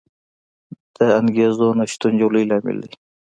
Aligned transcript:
د 0.95 0.97
انګېزو 1.19 1.67
نه 1.79 1.85
شتون 1.91 2.13
یو 2.21 2.29
لوی 2.33 2.45
لامل 2.49 2.77
دی. 2.83 2.91